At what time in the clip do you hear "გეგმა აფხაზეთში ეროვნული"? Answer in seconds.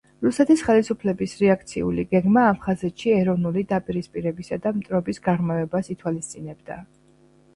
2.13-3.63